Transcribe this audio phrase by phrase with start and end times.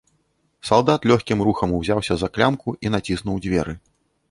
[0.69, 3.79] Салдат лёгкім рухам узяўся за клямку і націснуў дзверы.